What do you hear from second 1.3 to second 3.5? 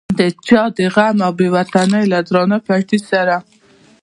بې وطنۍ له درانه پیټي سره.